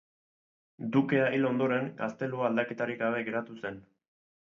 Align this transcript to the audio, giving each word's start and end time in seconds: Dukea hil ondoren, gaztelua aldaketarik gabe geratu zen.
Dukea 0.95 1.27
hil 1.35 1.45
ondoren, 1.51 1.91
gaztelua 2.01 2.51
aldaketarik 2.51 3.01
gabe 3.07 3.25
geratu 3.33 3.63
zen. 3.65 3.83